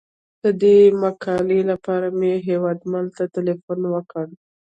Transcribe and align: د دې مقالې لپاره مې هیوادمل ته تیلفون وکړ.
د 0.43 0.45
دې 0.61 0.79
مقالې 1.03 1.59
لپاره 1.71 2.07
مې 2.19 2.33
هیوادمل 2.47 3.05
ته 3.17 3.23
تیلفون 3.35 3.81
وکړ. 3.89 4.25